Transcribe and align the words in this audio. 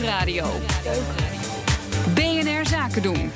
Nieuwsradio. 0.00 0.46
BNR 2.14 2.66
Zaken 2.66 3.02
doen. 3.02 3.30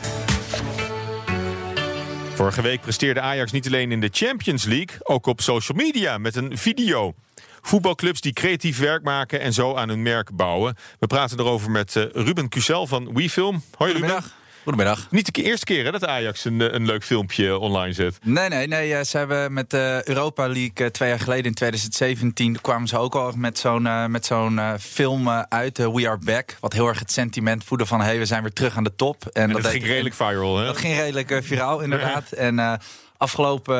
Vorige 2.34 2.62
week 2.62 2.80
presteerde 2.80 3.20
Ajax 3.20 3.52
niet 3.52 3.66
alleen 3.66 3.92
in 3.92 4.00
de 4.00 4.08
Champions 4.12 4.64
League, 4.64 4.96
ook 5.02 5.26
op 5.26 5.40
social 5.40 5.78
media 5.78 6.18
met 6.18 6.36
een 6.36 6.58
video. 6.58 7.14
Voetbalclubs 7.60 8.20
die 8.20 8.32
creatief 8.32 8.78
werk 8.78 9.02
maken 9.02 9.40
en 9.40 9.52
zo 9.52 9.74
aan 9.74 9.88
hun 9.88 10.02
merk 10.02 10.36
bouwen. 10.36 10.76
We 10.98 11.06
praten 11.06 11.38
erover 11.38 11.70
met 11.70 11.94
uh, 11.94 12.04
Ruben 12.12 12.48
Cusel 12.48 12.86
van 12.86 13.14
WeFilm. 13.14 13.62
Hoi 13.76 13.92
Ruben. 13.92 14.22
Goedemiddag. 14.62 15.06
Niet 15.10 15.34
de 15.34 15.42
eerste 15.42 15.64
keer 15.64 15.84
hè, 15.84 15.90
dat 15.90 16.06
Ajax 16.06 16.44
een, 16.44 16.60
eh, 16.60 16.72
een 16.72 16.86
leuk 16.86 17.04
filmpje 17.04 17.58
online 17.58 17.92
zet. 17.92 18.18
Nee, 18.24 18.48
nee, 18.48 18.66
nee. 18.66 18.94
Eh, 18.94 19.04
ze 19.04 19.18
hebben 19.18 19.52
met 19.52 19.70
de 19.70 20.02
Europa 20.04 20.48
League 20.48 20.90
twee 20.90 21.08
jaar 21.08 21.20
geleden 21.20 21.44
in 21.44 21.54
2017 21.54 22.60
kwamen 22.60 22.88
ze 22.88 22.98
ook 22.98 23.14
al 23.14 23.32
met 23.36 23.58
zo'n 23.58 24.10
met 24.10 24.26
zo'n 24.26 24.60
film 24.80 25.28
uit, 25.28 25.78
We 25.78 26.08
Are 26.08 26.18
Back. 26.24 26.56
Wat 26.60 26.72
heel 26.72 26.88
erg 26.88 26.98
het 26.98 27.12
sentiment 27.12 27.64
voedde 27.64 27.86
van 27.86 28.00
hey, 28.00 28.18
we 28.18 28.26
zijn 28.26 28.42
weer 28.42 28.52
terug 28.52 28.76
aan 28.76 28.84
de 28.84 28.94
top. 28.96 29.26
En, 29.26 29.52
dat, 29.52 29.66
ging 29.66 29.84
redelijk 29.84 30.14
viral, 30.14 30.58
hè? 30.58 30.64
Dat 30.64 30.76
ging 30.76 30.96
redelijk 30.96 31.38
viraal, 31.42 31.80
inderdaad. 31.80 32.32
en 32.32 32.80
Afgelopen 33.22 33.76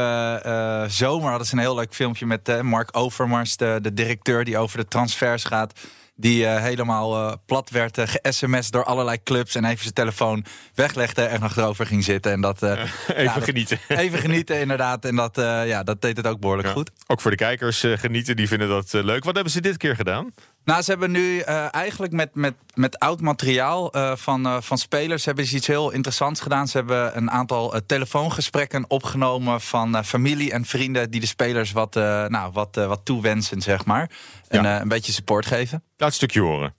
uh, 0.47 0.85
zomer 0.89 1.29
hadden 1.29 1.47
ze 1.47 1.55
een 1.55 1.61
heel 1.61 1.75
leuk 1.75 1.95
filmpje 1.95 2.27
met 2.27 2.49
uh, 2.49 2.61
Mark 2.61 2.97
Overmars, 2.97 3.57
de, 3.57 3.79
de, 3.83 3.95
directeur 3.95 4.45
die 4.45 4.59
over 4.59 4.79
de 4.79 4.89
transfers 4.89 5.45
gaat. 5.45 5.73
Die 6.23 6.43
uh, 6.43 6.57
helemaal 6.57 7.43
plat 7.47 7.71
werd, 7.71 8.01
ge-sms 8.01 8.71
door 8.71 8.85
allerlei 8.85 9.23
clubs. 9.23 9.55
En 9.55 9.65
even 9.65 9.83
zijn 9.83 9.95
telefoon 9.95 10.45
weglegde 10.75 11.23
en 11.23 11.41
nog 11.41 11.57
erover 11.57 11.87
ging 11.87 12.05
zitten. 12.05 12.33
En 12.33 12.41
dat, 12.41 12.63
even 12.63 13.23
ja, 13.23 13.31
genieten. 13.31 13.79
Even 13.89 14.19
genieten, 14.19 14.61
inderdaad. 14.61 15.05
En 15.05 15.17
dat, 15.17 15.33
ja, 15.67 15.83
dat 15.83 16.01
deed 16.01 16.17
het 16.17 16.27
ook 16.27 16.41
behoorlijk 16.41 16.69
goed. 16.69 16.91
Ook 17.07 17.21
voor 17.21 17.31
de 17.31 17.37
kijkers 17.37 17.85
genieten, 17.95 18.37
die 18.37 18.49
vinden 18.49 18.69
dat 18.69 18.93
leuk. 18.93 19.25
Wat 19.25 19.35
hebben 19.35 19.53
ze 19.53 19.61
dit 19.61 19.77
keer 19.77 19.97
gedaan? 19.97 20.33
Nou, 20.65 20.83
ze 20.83 20.91
hebben 20.91 21.11
nu 21.11 21.39
uh, 21.39 21.75
eigenlijk 21.75 22.13
met, 22.13 22.35
met, 22.35 22.55
met 22.75 22.99
oud 22.99 23.21
materiaal 23.21 23.97
uh, 23.97 24.17
van, 24.17 24.47
uh, 24.47 24.57
van 24.61 24.79
spelers 24.79 25.25
hebben 25.25 25.47
ze 25.47 25.57
iets 25.57 25.67
heel 25.67 25.91
interessants 25.91 26.41
gedaan. 26.41 26.69
Ze 26.69 26.77
hebben 26.77 27.17
een 27.17 27.31
aantal 27.31 27.75
telefoongesprekken 27.87 28.85
opgenomen 28.89 29.61
van 29.61 30.05
familie 30.05 30.53
en 30.53 30.65
vrienden 30.65 31.11
die 31.11 31.21
de 31.21 31.27
spelers 31.27 31.73
wat, 31.73 31.95
nou, 31.95 32.53
wat, 32.53 32.75
wat 32.75 33.01
toewensen, 33.05 33.61
zeg 33.63 33.85
maar. 33.85 34.11
En 34.49 34.65
een 34.65 34.89
beetje 34.89 35.13
support 35.13 35.47
geven. 35.47 35.83
Laat 35.97 36.09
een 36.09 36.15
stukje 36.15 36.41
horen. 36.41 36.75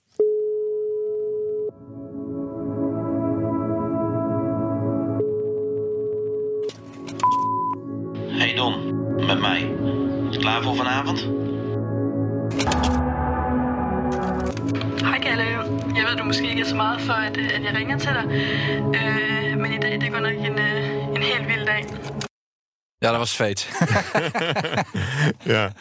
Hey 8.28 8.54
Don, 8.54 9.26
met 9.26 9.40
mij. 9.40 9.76
Klaar 10.30 10.62
voor 10.62 10.76
vanavond? 10.76 11.28
Jeg 15.96 16.04
ved, 16.08 16.16
du 16.16 16.24
måske 16.24 16.48
ikke 16.48 16.62
er 16.62 16.66
så 16.66 16.74
meget 16.74 17.00
for, 17.00 17.12
at, 17.12 17.36
at 17.36 17.64
jeg 17.64 17.74
ringer 17.74 17.98
til 17.98 18.10
dig. 18.14 18.24
Øh, 18.98 19.58
men 19.58 19.72
i 19.72 19.78
dag, 19.78 20.00
det 20.00 20.12
går 20.12 20.20
nok 20.20 20.32
en, 20.32 20.58
en 21.16 21.22
helt 21.22 21.48
vild 21.48 21.66
dag. 21.66 21.84
Ja, 22.98 23.10
dat 23.10 23.18
was 23.18 23.32
feit. 23.32 23.68
ja. 25.54 25.72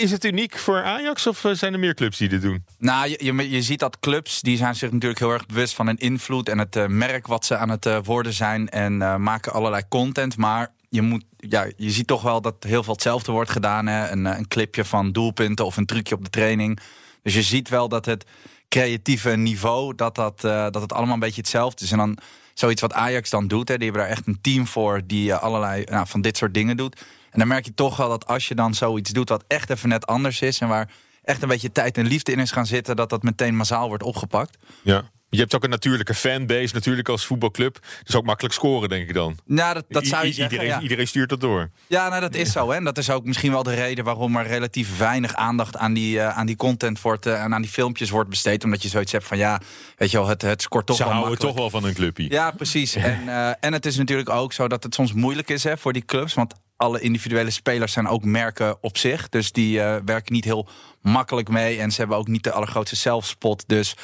Is 0.00 0.10
het 0.10 0.24
uniek 0.24 0.58
voor 0.58 0.82
Ajax 0.82 1.26
of 1.26 1.44
eh, 1.44 1.52
zijn 1.52 1.72
er 1.72 1.78
meer 1.78 1.94
clubs 1.94 2.18
die 2.18 2.28
dit 2.28 2.42
doen? 2.42 2.64
Nou, 2.78 3.08
je, 3.08 3.24
je, 3.24 3.50
je, 3.50 3.62
ziet 3.62 3.78
dat 3.78 4.00
clubs 4.00 4.40
die 4.40 4.56
zijn 4.56 4.74
zich 4.74 4.92
natuurlijk 4.92 5.20
heel 5.20 5.32
erg 5.32 5.46
bewust 5.46 5.74
van 5.74 5.86
hun 5.86 5.98
invloed 5.98 6.48
en 6.48 6.58
het 6.58 6.76
uh, 6.76 6.86
merk 6.86 7.26
wat 7.26 7.44
ze 7.44 7.56
aan 7.56 7.68
het 7.68 7.86
uh, 7.86 7.98
worden 8.04 8.32
zijn 8.32 8.68
en 8.68 8.92
uh, 8.92 9.16
maken 9.16 9.52
allerlei 9.52 9.82
content. 9.88 10.36
Maar 10.36 10.72
je, 10.88 11.02
moet, 11.02 11.24
ja, 11.36 11.66
je 11.76 11.90
ziet 11.90 12.06
toch 12.06 12.22
wel 12.22 12.40
dat 12.40 12.54
heel 12.58 12.82
veel 12.82 12.92
hetzelfde 12.92 13.32
wordt 13.32 13.50
gedaan. 13.50 13.86
Hè? 13.86 14.10
Een, 14.10 14.24
een 14.24 14.48
clipje 14.48 14.84
van 14.84 15.12
doelpunten 15.12 15.64
of 15.64 15.76
een 15.76 15.86
trucje 15.86 16.14
op 16.14 16.24
de 16.24 16.30
training. 16.30 16.80
Dus 17.22 17.34
je 17.34 17.42
ziet 17.42 17.68
wel 17.68 17.88
dat 17.88 18.06
het 18.06 18.24
creatieve 18.70 19.30
niveau, 19.30 19.94
dat, 19.94 20.14
dat, 20.14 20.44
uh, 20.44 20.66
dat 20.70 20.82
het 20.82 20.92
allemaal 20.92 21.14
een 21.14 21.20
beetje 21.20 21.40
hetzelfde 21.40 21.84
is. 21.84 21.92
En 21.92 21.98
dan 21.98 22.18
zoiets 22.54 22.80
wat 22.80 22.92
Ajax 22.92 23.30
dan 23.30 23.48
doet, 23.48 23.68
hè, 23.68 23.74
die 23.76 23.84
hebben 23.84 24.02
daar 24.02 24.16
echt 24.16 24.26
een 24.26 24.40
team 24.40 24.66
voor 24.66 25.00
die 25.04 25.28
uh, 25.28 25.42
allerlei 25.42 25.84
nou, 25.84 26.06
van 26.06 26.20
dit 26.20 26.36
soort 26.36 26.54
dingen 26.54 26.76
doet. 26.76 27.00
En 27.30 27.38
dan 27.38 27.48
merk 27.48 27.64
je 27.64 27.74
toch 27.74 27.96
wel 27.96 28.08
dat 28.08 28.26
als 28.26 28.48
je 28.48 28.54
dan 28.54 28.74
zoiets 28.74 29.10
doet 29.10 29.28
wat 29.28 29.44
echt 29.46 29.70
even 29.70 29.88
net 29.88 30.06
anders 30.06 30.40
is 30.40 30.60
en 30.60 30.68
waar 30.68 30.90
echt 31.22 31.42
een 31.42 31.48
beetje 31.48 31.72
tijd 31.72 31.96
en 31.96 32.06
liefde 32.06 32.32
in 32.32 32.38
is 32.38 32.50
gaan 32.50 32.66
zitten, 32.66 32.96
dat 32.96 33.10
dat 33.10 33.22
meteen 33.22 33.56
massaal 33.56 33.88
wordt 33.88 34.02
opgepakt. 34.02 34.58
Ja. 34.82 35.10
Je 35.30 35.38
hebt 35.38 35.54
ook 35.54 35.64
een 35.64 35.70
natuurlijke 35.70 36.14
fanbase 36.14 36.74
natuurlijk 36.74 37.08
als 37.08 37.26
voetbalclub. 37.26 37.78
Dus 38.04 38.14
ook 38.14 38.24
makkelijk 38.24 38.54
scoren, 38.54 38.88
denk 38.88 39.08
ik 39.08 39.14
dan. 39.14 39.38
Nou, 39.44 39.74
dat, 39.74 39.84
dat 39.88 40.06
zou 40.06 40.26
je 40.26 40.32
zeggen, 40.32 40.60
iedereen, 40.60 40.82
iedereen 40.82 41.06
stuurt 41.06 41.28
dat 41.28 41.40
door. 41.40 41.70
Ja, 41.86 42.08
nou, 42.08 42.20
dat 42.20 42.34
is 42.34 42.52
zo. 42.52 42.70
Hè. 42.70 42.76
En 42.76 42.84
dat 42.84 42.98
is 42.98 43.10
ook 43.10 43.24
misschien 43.24 43.50
wel 43.50 43.62
de 43.62 43.74
reden 43.74 44.04
waarom 44.04 44.36
er 44.36 44.46
relatief 44.46 44.98
weinig 44.98 45.34
aandacht 45.34 45.76
aan 45.76 45.92
die, 45.92 46.16
uh, 46.16 46.38
aan 46.38 46.46
die 46.46 46.56
content 46.56 47.00
wordt 47.00 47.26
uh, 47.26 47.42
en 47.42 47.54
aan 47.54 47.62
die 47.62 47.70
filmpjes 47.70 48.10
wordt 48.10 48.30
besteed. 48.30 48.64
Omdat 48.64 48.82
je 48.82 48.88
zoiets 48.88 49.12
hebt 49.12 49.24
van 49.24 49.38
ja, 49.38 49.60
weet 49.96 50.10
je 50.10 50.16
wel, 50.16 50.26
het, 50.26 50.42
het 50.42 50.62
scoort 50.62 50.86
toch 50.86 50.96
Ze 50.96 51.02
wel 51.02 51.12
houden 51.12 51.30
makkelijk. 51.30 51.56
toch 51.56 51.70
wel 51.70 51.80
van 51.80 51.88
een 51.88 51.94
clubje. 51.94 52.30
Ja, 52.30 52.50
precies. 52.50 52.94
en, 53.12 53.22
uh, 53.26 53.50
en 53.60 53.72
het 53.72 53.86
is 53.86 53.96
natuurlijk 53.96 54.30
ook 54.30 54.52
zo 54.52 54.68
dat 54.68 54.82
het 54.82 54.94
soms 54.94 55.12
moeilijk 55.12 55.50
is 55.50 55.64
hè, 55.64 55.78
voor 55.78 55.92
die 55.92 56.04
clubs. 56.04 56.34
Want 56.34 56.54
alle 56.76 57.00
individuele 57.00 57.50
spelers 57.50 57.92
zijn 57.92 58.08
ook 58.08 58.24
merken 58.24 58.82
op 58.82 58.98
zich. 58.98 59.28
Dus 59.28 59.52
die 59.52 59.80
werken 60.04 60.32
niet 60.32 60.44
heel 60.44 60.68
makkelijk 61.02 61.48
mee. 61.48 61.78
En 61.78 61.90
ze 61.90 62.00
hebben 62.00 62.16
ook 62.16 62.28
niet 62.28 62.44
de 62.44 62.52
allergrootste 62.52 62.96
zelfspot. 62.96 63.64
Dus 63.66 63.96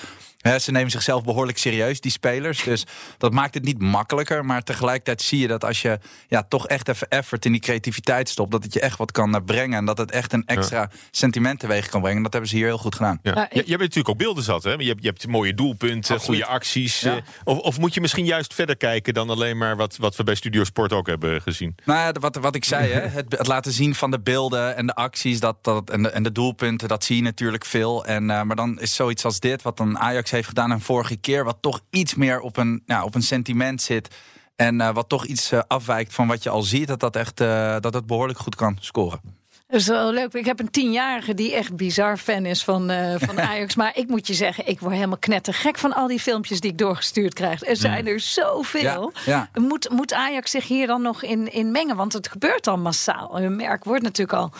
ze 0.59 0.71
nemen 0.71 0.91
zichzelf 0.91 1.25
behoorlijk 1.25 1.59
serieus, 1.59 2.01
die 2.01 2.11
spelers. 2.11 2.63
Dus 2.63 2.85
dat 3.19 3.33
maakt 3.33 3.55
het 3.55 3.65
niet 3.65 3.81
makkelijker. 3.81 4.45
Maar 4.45 4.63
tegelijkertijd 4.63 5.23
zie 5.23 5.39
je 5.39 5.49
dat 5.49 5.65
als 5.65 5.83
je 5.83 5.99
ja, 6.29 6.43
toch 6.43 6.67
echt 6.67 6.89
even 6.89 7.09
effort 7.09 7.45
in 7.45 7.53
die 7.53 7.61
creativiteit 7.61 8.29
stopt, 8.29 8.51
dat 8.51 8.65
het 8.65 8.73
je 8.73 8.81
echt 8.81 8.99
wat 8.99 9.13
kan 9.13 9.45
brengen. 9.45 9.79
En 9.79 9.85
dat 9.85 9.99
het 9.99 10.11
echt 10.11 10.33
een 10.33 10.47
extra 10.47 10.81
ja. 10.81 10.91
sentiment 11.11 11.61
teweeg 11.61 11.89
kan 11.89 12.01
brengen. 12.01 12.23
Dat 12.23 12.33
hebben 12.33 12.51
ze 12.51 12.57
hier 12.57 12.67
heel 12.67 12.79
goed 12.79 12.95
gedaan. 12.95 13.19
Ja. 13.23 13.35
Ja, 13.37 13.49
je, 13.51 13.63
je 13.65 13.71
hebt 13.71 13.81
natuurlijk 13.81 14.09
ook 14.09 14.19
beelden 14.19 14.45
zat. 14.45 14.63
Hè? 14.63 14.73
Je, 14.73 14.89
hebt, 14.89 15.03
je 15.03 15.09
hebt 15.09 15.27
mooie 15.27 15.55
doelpunten, 15.55 16.15
Absoluut. 16.15 16.43
goede 16.43 16.47
acties. 16.47 17.01
Ja. 17.01 17.21
Of, 17.45 17.59
of, 17.59 17.79
moet 17.79 17.95
je 17.95 18.01
misschien 18.01 18.25
juist 18.25 18.55
verder 18.55 18.77
kijken 18.77 19.15
dan 19.15 19.31
alleen 19.31 19.59
maar 19.59 19.77
wat, 19.77 19.97
wat 19.97 20.17
we 20.17 20.25
bij 20.25 20.35
Studio 20.35 20.65
Sport 20.65 20.93
ook 20.93 21.07
hebben 21.07 21.43
gezien? 21.43 21.75
Nou 21.85 21.99
ja, 21.99 22.21
wat, 22.21 22.37
wat 22.37 22.55
ik 22.55 22.65
zei, 22.65 22.93
hè? 22.93 23.01
Het, 23.01 23.39
het, 23.39 23.47
laten 23.47 23.73
zien 23.73 23.95
van 23.95 24.11
de 24.11 24.21
beelden 24.21 24.77
en 24.77 24.87
de 24.87 24.95
acties 24.95 25.41
dat, 25.41 25.57
dat, 25.65 25.91
en, 25.91 26.03
de, 26.03 26.09
en 26.09 26.23
de 26.23 26.33
doelpunten, 26.33 26.89
dat 26.89 27.05
zie 27.05 27.17
je 27.17 27.23
natuurlijk 27.23 27.65
veel. 27.65 28.05
En, 28.05 28.23
uh, 28.23 28.43
maar 28.43 28.57
dan 28.57 28.81
is 28.81 28.95
zoiets 28.95 29.25
als 29.25 29.41
dit, 29.41 29.63
wat 29.63 29.77
dan 29.77 29.99
Ajax 29.99 30.31
heeft 30.37 30.49
gedaan 30.49 30.71
een 30.71 30.81
vorige 30.81 31.17
keer, 31.17 31.45
wat 31.45 31.57
toch 31.61 31.81
iets 31.91 32.15
meer 32.15 32.41
op 32.41 32.57
een, 32.57 32.83
nou, 32.87 33.05
op 33.05 33.15
een 33.15 33.23
sentiment 33.23 33.83
zit. 33.83 34.15
En 34.57 34.81
uh, 34.81 34.95
wat 34.95 35.09
toch 35.09 35.25
iets 35.25 35.53
uh, 35.53 35.61
afwijkt 35.67 36.15
van 36.15 36.27
wat 36.27 36.43
je 36.43 36.51
al 36.51 36.63
ziet, 36.63 36.87
dat 36.87 37.01
dat 37.01 37.17
echt 37.17 37.41
uh, 37.41 37.77
dat 37.81 37.95
het 37.95 38.07
behoorlijk 38.07 38.39
goed 38.39 38.55
kan 38.55 38.77
scoren. 38.81 39.21
Dat 39.69 39.81
is 39.81 39.87
wel 39.87 40.13
leuk. 40.13 40.33
Ik 40.33 40.45
heb 40.45 40.61
een 40.61 40.71
tienjarige 40.71 41.35
die 41.35 41.55
echt 41.55 41.77
bizar 41.77 42.17
fan 42.17 42.47
is 42.47 42.65
van, 42.65 42.91
van 43.19 43.41
Ajax. 43.51 43.75
maar 43.75 43.97
ik 43.97 44.09
moet 44.09 44.27
je 44.27 44.35
zeggen, 44.35 44.69
ik 44.69 44.81
word 44.81 44.95
helemaal 44.95 45.19
knettergek 45.19 45.79
van 45.79 45.95
al 45.95 46.07
die 46.07 46.21
filmpjes 46.21 46.61
die 46.61 46.71
ik 46.71 46.79
doorgestuurd 46.79 47.35
krijg. 47.35 47.63
Er 47.63 47.77
zijn 47.77 48.07
er 48.07 48.21
zoveel. 48.21 48.83
Ja, 48.83 49.11
ja. 49.25 49.61
Moet, 49.61 49.91
moet 49.91 50.13
Ajax 50.13 50.51
zich 50.51 50.69
hier 50.69 50.87
dan 50.87 51.03
nog 51.03 51.23
in, 51.23 51.53
in 51.53 51.71
mengen? 51.71 51.97
Want 51.97 52.13
het 52.13 52.29
gebeurt 52.29 52.67
al 52.67 52.79
massaal. 52.79 53.39
Hun 53.39 53.57
merk 53.57 53.85
wordt 53.85 54.03
natuurlijk 54.03 54.39
al 54.39 54.53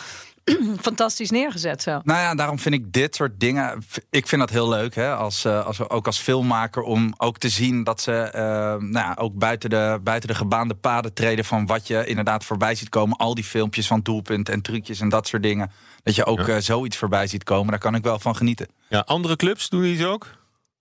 fantastisch 0.81 1.29
neergezet 1.29 1.81
zo. 1.81 1.99
Nou 2.03 2.19
ja, 2.19 2.35
daarom 2.35 2.59
vind 2.59 2.75
ik 2.75 2.93
dit 2.93 3.15
soort 3.15 3.39
dingen. 3.39 3.83
Ik 4.09 4.27
vind 4.27 4.41
dat 4.41 4.49
heel 4.49 4.69
leuk, 4.69 4.95
hè, 4.95 5.15
als, 5.15 5.45
uh, 5.45 5.65
als, 5.65 5.89
ook 5.89 6.05
als 6.05 6.17
filmmaker, 6.17 6.81
om 6.81 7.13
ook 7.17 7.37
te 7.37 7.49
zien 7.49 7.83
dat 7.83 8.01
ze 8.01 8.31
uh, 8.35 8.41
nou 8.89 8.91
ja, 8.91 9.15
ook 9.19 9.33
buiten 9.33 9.69
de, 9.69 9.99
buiten 10.03 10.29
de 10.29 10.35
gebaande 10.35 10.75
paden 10.75 11.13
treden 11.13 11.45
van 11.45 11.65
wat 11.65 11.87
je 11.87 12.05
inderdaad 12.05 12.45
voorbij 12.45 12.75
ziet 12.75 12.89
komen. 12.89 13.17
Al 13.17 13.35
die 13.35 13.43
filmpjes 13.43 13.87
van 13.87 13.99
doelpunten 14.01 14.53
en 14.53 14.61
trucjes 14.61 14.99
en 14.99 15.09
dat 15.09 15.27
soort 15.27 15.43
dingen. 15.43 15.71
Dat 16.03 16.15
je 16.15 16.25
ook 16.25 16.45
ja. 16.45 16.55
uh, 16.55 16.61
zoiets 16.61 16.97
voorbij 16.97 17.27
ziet 17.27 17.43
komen, 17.43 17.69
daar 17.69 17.79
kan 17.79 17.95
ik 17.95 18.03
wel 18.03 18.19
van 18.19 18.35
genieten. 18.35 18.67
Ja, 18.89 18.99
andere 18.99 19.35
clubs 19.35 19.69
doen 19.69 19.81
die 19.81 20.07
ook? 20.07 20.36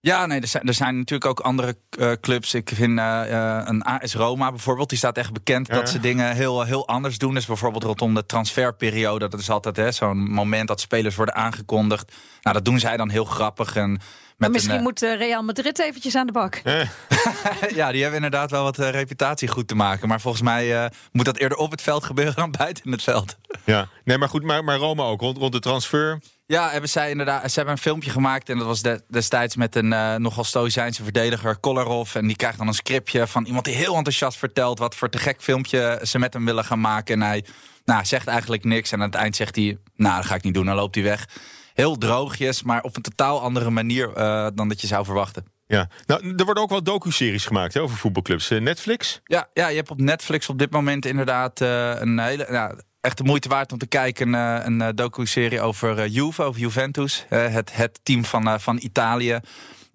Ja, 0.07 0.27
nee, 0.27 0.41
er 0.41 0.49
zijn, 0.49 0.67
er 0.67 0.75
zijn 0.75 0.97
natuurlijk 0.97 1.31
ook 1.31 1.41
andere 1.41 1.77
uh, 1.99 2.13
clubs. 2.21 2.55
Ik 2.55 2.71
vind 2.75 2.99
uh, 2.99 3.23
uh, 3.29 3.61
een 3.65 3.83
AS 3.83 4.15
Roma 4.15 4.51
bijvoorbeeld, 4.51 4.89
die 4.89 4.99
staat 4.99 5.17
echt 5.17 5.33
bekend 5.33 5.69
dat 5.69 5.89
ze 5.89 6.01
dingen 6.01 6.35
heel, 6.35 6.63
heel 6.63 6.89
anders 6.89 7.19
doen. 7.19 7.35
Dus 7.35 7.47
bijvoorbeeld 7.47 7.85
rondom 7.85 8.15
de 8.15 8.27
transferperiode. 8.27 9.29
Dat 9.29 9.41
is 9.41 9.51
altijd 9.51 9.95
zo'n 9.95 10.31
moment 10.31 10.69
dat 10.69 10.81
spelers 10.81 11.17
worden 11.17 11.35
aangekondigd. 11.35 12.13
Nou, 12.43 12.57
dat 12.57 12.65
doen 12.65 12.79
zij 12.79 12.97
dan 12.97 13.11
heel 13.11 13.25
grappig. 13.25 13.77
En 13.77 14.01
maar 14.37 14.51
misschien 14.51 14.77
een, 14.77 14.83
moet 14.83 15.01
Real 15.01 15.43
Madrid 15.43 15.79
eventjes 15.79 16.15
aan 16.15 16.27
de 16.27 16.33
bak. 16.33 16.61
ja, 17.75 17.93
die 17.93 18.03
hebben 18.03 18.15
inderdaad 18.15 18.51
wel 18.51 18.63
wat 18.63 18.77
reputatie 18.77 19.49
goed 19.49 19.69
te 19.69 19.75
maken. 19.75 20.09
Maar 20.09 20.21
volgens 20.21 20.43
mij 20.43 20.91
moet 21.13 21.25
dat 21.25 21.37
eerder 21.37 21.59
op 21.59 21.71
het 21.71 21.83
veld 21.83 22.05
gebeuren 22.05 22.35
dan 22.35 22.51
buiten 22.51 22.91
het 22.91 23.03
veld. 23.03 23.37
Ja, 23.65 23.89
nee, 24.05 24.19
maar 24.19 24.29
goed, 24.29 24.43
maar, 24.43 24.65
maar 24.65 24.77
Roma 24.77 25.03
ook 25.03 25.21
rond, 25.21 25.39
rond 25.39 25.53
de 25.53 25.61
transfer. 25.61 26.21
Ja, 26.47 26.71
hebben 26.71 26.91
zij 26.91 27.11
inderdaad. 27.11 27.51
Ze 27.51 27.57
hebben 27.57 27.75
een 27.75 27.81
filmpje 27.81 28.11
gemaakt. 28.11 28.49
En 28.49 28.59
dat 28.59 28.67
was 28.67 28.83
de, 28.83 29.03
destijds 29.09 29.57
met 29.57 29.77
een 29.77 29.93
uh, 29.93 30.15
nogal 30.15 30.45
stoïcijnse 30.45 31.03
verdediger, 31.03 31.57
Kolarov. 31.57 32.15
En 32.15 32.27
die 32.27 32.37
krijgt 32.37 32.59
dan 32.59 32.67
een 32.67 32.75
scriptje 32.75 33.27
van 33.27 33.45
iemand 33.45 33.65
die 33.65 33.75
heel 33.75 33.97
enthousiast 33.97 34.39
vertelt. 34.39 34.79
wat 34.79 34.95
voor 34.95 35.09
te 35.09 35.19
gek 35.19 35.43
filmpje 35.43 36.01
ze 36.03 36.19
met 36.19 36.33
hem 36.33 36.45
willen 36.45 36.65
gaan 36.65 36.81
maken. 36.81 37.15
En 37.15 37.27
hij 37.27 37.45
nou, 37.85 38.05
zegt 38.05 38.27
eigenlijk 38.27 38.65
niks. 38.65 38.93
En 38.93 39.01
aan 39.01 39.07
het 39.07 39.15
eind 39.15 39.37
zegt 39.37 39.57
hij: 39.57 39.79
Nou, 39.97 40.17
dat 40.17 40.27
ga 40.27 40.35
ik 40.35 40.43
niet 40.43 40.55
doen. 40.55 40.67
Dan 40.67 40.75
loopt 40.75 40.95
hij 40.95 41.05
weg. 41.05 41.29
Heel 41.77 41.99
droogjes, 41.99 42.63
maar 42.63 42.83
op 42.83 42.97
een 42.97 43.03
totaal 43.03 43.41
andere 43.41 43.71
manier 43.71 44.09
uh, 44.09 44.47
dan 44.55 44.69
dat 44.69 44.81
je 44.81 44.87
zou 44.87 45.05
verwachten. 45.05 45.45
Ja, 45.67 45.89
nou, 46.07 46.35
er 46.37 46.45
worden 46.45 46.63
ook 46.63 46.71
wel 46.71 46.83
docu-series 46.83 47.47
gemaakt 47.47 47.75
hè, 47.75 47.81
over 47.81 47.97
voetbalclubs. 47.97 48.51
Uh, 48.51 48.61
Netflix? 48.61 49.21
Ja, 49.25 49.49
ja, 49.53 49.69
je 49.69 49.77
hebt 49.77 49.91
op 49.91 50.01
Netflix 50.01 50.49
op 50.49 50.59
dit 50.59 50.71
moment 50.71 51.07
inderdaad 51.07 51.61
een 51.61 52.19
hele. 52.19 52.47
Nou, 52.51 52.79
echt 53.01 53.17
de 53.17 53.25
moeite 53.25 53.49
waard 53.49 53.73
om 53.73 53.79
te 53.79 53.87
kijken. 53.87 54.33
Een 54.33 54.95
docu-serie 54.95 55.61
over 55.61 56.07
Juve, 56.07 56.43
over 56.43 56.61
Juventus. 56.61 57.25
het, 57.29 57.77
het 57.77 58.01
team 58.03 58.25
van, 58.25 58.61
van 58.61 58.79
Italië. 58.83 59.41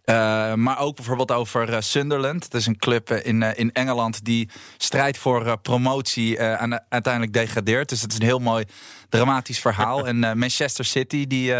Uh, 0.05 0.53
maar 0.53 0.79
ook 0.79 0.95
bijvoorbeeld 0.95 1.31
over 1.31 1.69
uh, 1.69 1.77
Sunderland. 1.79 2.51
Dat 2.51 2.61
is 2.61 2.67
een 2.67 2.77
club 2.77 3.11
uh, 3.11 3.25
in, 3.25 3.41
in 3.41 3.71
Engeland 3.71 4.25
die 4.25 4.49
strijdt 4.77 5.17
voor 5.17 5.57
promotie 5.57 6.37
en 6.37 6.83
uiteindelijk 6.89 7.33
degradeert. 7.33 7.89
Dus 7.89 8.01
het 8.01 8.11
is 8.11 8.17
een 8.17 8.25
heel 8.25 8.39
mooi 8.39 8.65
dramatisch 9.09 9.59
verhaal. 9.59 10.05
en 10.07 10.19
Manchester 10.19 10.85
City 10.85 11.27
die 11.27 11.53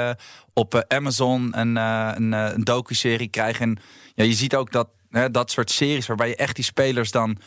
op 0.53 0.85
Amazon 0.87 1.59
een, 1.59 1.75
een, 1.75 2.31
een 2.31 2.63
docu-serie 2.63 3.27
krijgt. 3.29 3.59
En 3.59 3.79
ja, 4.15 4.23
je 4.23 4.33
ziet 4.33 4.55
ook 4.55 4.71
dat 4.71 4.87
dat 5.31 5.51
soort 5.51 5.71
series 5.71 6.07
waarbij 6.07 6.27
je 6.27 6.35
echt 6.35 6.55
die 6.55 6.65
spelers 6.65 7.11
dan 7.11 7.37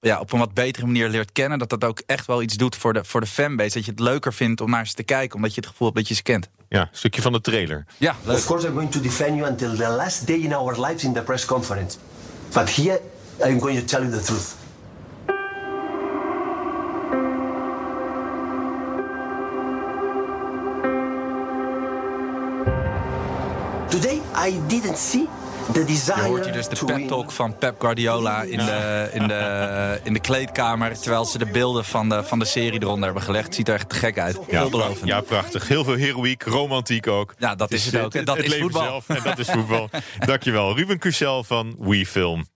ja, 0.00 0.20
op 0.20 0.32
een 0.32 0.38
wat 0.38 0.54
betere 0.54 0.86
manier 0.86 1.08
leert 1.08 1.32
kennen. 1.32 1.58
Dat 1.58 1.70
dat 1.70 1.84
ook 1.84 2.02
echt 2.06 2.26
wel 2.26 2.42
iets 2.42 2.56
doet 2.56 2.76
voor 2.76 2.92
de, 2.92 3.04
voor 3.04 3.20
de 3.20 3.26
fanbase. 3.26 3.74
Dat 3.74 3.84
je 3.84 3.90
het 3.90 4.00
leuker 4.00 4.34
vindt 4.34 4.60
om 4.60 4.70
naar 4.70 4.86
ze 4.86 4.94
te 4.94 5.02
kijken, 5.02 5.36
omdat 5.36 5.54
je 5.54 5.60
het 5.60 5.70
gevoel 5.70 5.86
hebt 5.86 5.98
dat 5.98 6.08
je 6.08 6.14
ze 6.14 6.22
kent. 6.22 6.48
Ja, 6.72 6.80
een 6.80 6.88
stukje 6.92 7.22
van 7.22 7.32
de 7.32 7.40
trailer. 7.40 7.84
Ja, 7.98 8.14
leuk. 8.24 8.36
Of 8.36 8.46
course 8.46 8.66
I'm 8.66 8.74
going 8.74 8.90
to 8.90 9.00
defend 9.00 9.36
you 9.36 9.48
until 9.48 9.76
the 9.76 9.88
last 9.88 10.26
day 10.26 10.36
in 10.36 10.54
our 10.54 10.80
lives 10.80 11.04
in 11.04 11.12
the 11.12 11.22
press 11.22 11.44
conference. 11.44 11.98
But 12.52 12.70
here 12.70 13.00
I'm 13.44 13.58
going 13.58 13.78
to 13.78 13.84
tell 13.84 14.02
you 14.02 14.10
the 14.10 14.24
truth. 14.24 14.54
Today 23.88 24.20
I 24.34 24.60
didn't 24.66 24.96
see 24.96 25.28
Je 25.72 26.12
hoort 26.26 26.44
hier 26.44 26.52
dus 26.52 26.68
de 26.68 26.84
pep 26.84 27.08
talk 27.08 27.30
van 27.30 27.58
Pep 27.58 27.80
Guardiola 27.80 28.42
in 28.42 28.58
de, 28.58 29.08
in, 29.12 29.28
de, 29.28 30.00
in 30.02 30.12
de 30.12 30.20
kleedkamer. 30.20 30.98
Terwijl 30.98 31.24
ze 31.24 31.38
de 31.38 31.46
beelden 31.46 31.84
van 31.84 32.08
de, 32.08 32.24
van 32.24 32.38
de 32.38 32.44
serie 32.44 32.82
eronder 32.82 33.04
hebben 33.04 33.22
gelegd. 33.22 33.54
Ziet 33.54 33.68
er 33.68 33.74
echt 33.74 33.88
te 33.88 33.94
gek 33.94 34.18
uit. 34.18 34.38
Ja, 34.50 34.68
ja, 35.04 35.20
prachtig. 35.20 35.68
Heel 35.68 35.84
veel 35.84 35.94
heroïek, 35.94 36.42
romantiek 36.42 37.06
ook. 37.06 37.34
Ja, 37.38 37.54
dat 37.54 37.70
is 37.70 37.84
het, 37.84 37.96
ook. 37.96 38.14
En 38.14 38.24
dat 38.24 38.36
het 38.36 38.46
is 38.46 38.58
voetbal. 38.58 38.82
Zelf, 38.82 39.08
en 39.08 39.22
dat 39.24 39.38
is 39.38 39.48
voetbal. 39.48 39.90
Dankjewel. 40.26 40.76
Ruben 40.76 40.98
Cusel 40.98 41.44
van 41.44 41.76
WeFilm. 41.78 42.46